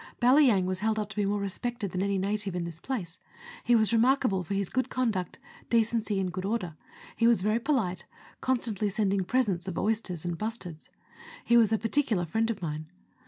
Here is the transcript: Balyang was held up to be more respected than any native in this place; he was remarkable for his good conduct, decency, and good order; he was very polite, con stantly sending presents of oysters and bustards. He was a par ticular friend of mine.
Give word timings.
Balyang 0.19 0.65
was 0.65 0.79
held 0.79 0.97
up 0.97 1.09
to 1.11 1.15
be 1.15 1.25
more 1.27 1.39
respected 1.39 1.91
than 1.91 2.01
any 2.01 2.17
native 2.17 2.55
in 2.55 2.63
this 2.63 2.79
place; 2.79 3.19
he 3.63 3.75
was 3.75 3.93
remarkable 3.93 4.43
for 4.43 4.55
his 4.55 4.71
good 4.71 4.89
conduct, 4.89 5.37
decency, 5.69 6.19
and 6.19 6.33
good 6.33 6.43
order; 6.43 6.75
he 7.15 7.27
was 7.27 7.43
very 7.43 7.59
polite, 7.59 8.07
con 8.41 8.57
stantly 8.57 8.91
sending 8.91 9.23
presents 9.23 9.67
of 9.67 9.77
oysters 9.77 10.25
and 10.25 10.39
bustards. 10.39 10.89
He 11.45 11.55
was 11.55 11.71
a 11.71 11.77
par 11.77 11.89
ticular 11.91 12.27
friend 12.27 12.49
of 12.49 12.63
mine. 12.63 12.87